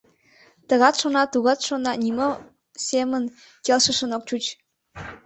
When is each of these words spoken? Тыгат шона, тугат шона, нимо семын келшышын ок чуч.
Тыгат 0.67 0.95
шона, 1.01 1.23
тугат 1.33 1.59
шона, 1.67 1.91
нимо 2.03 2.27
семын 2.87 3.23
келшышын 3.65 4.11
ок 4.17 4.23
чуч. 4.29 4.45